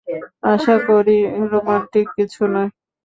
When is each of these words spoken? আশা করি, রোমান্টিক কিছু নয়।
আশা 0.51 0.75
করি, 0.87 1.17
রোমান্টিক 1.51 2.07
কিছু 2.17 2.41
নয়। 2.53 2.69